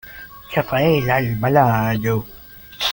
[0.55, 2.25] Rafael Alvarado